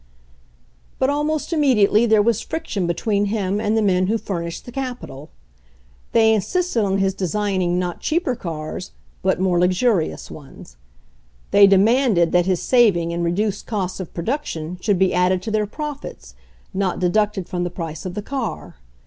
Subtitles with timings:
[0.97, 4.71] But almost immediately there was friction be tween him and the men who furnished the
[4.71, 5.29] cap ital.
[6.11, 10.75] They insisted on his designing not cheaper cars, but more luxurious ones.
[11.51, 15.67] They demanded that his saving in reduced costs of production should be added to their
[15.67, 16.33] profits,
[16.73, 18.77] not deducted from the price of the car.